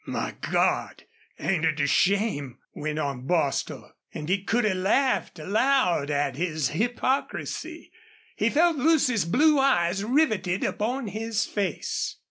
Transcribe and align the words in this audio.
"My 0.07 0.33
God! 0.49 1.03
ain't 1.37 1.63
it 1.63 1.79
a 1.79 1.85
shame!" 1.85 2.57
went 2.73 2.97
on 2.97 3.27
Bostil, 3.27 3.91
and 4.11 4.29
he 4.29 4.43
could 4.43 4.65
have 4.65 4.77
laughed 4.77 5.37
aloud 5.37 6.09
at 6.09 6.37
his 6.37 6.69
hypocrisy. 6.69 7.91
He 8.35 8.49
felt 8.49 8.77
Lucy's 8.77 9.25
blue 9.25 9.59
eyes 9.59 10.03
riveted 10.03 10.63
upon 10.63 11.09
his 11.09 11.45
face. 11.45 12.15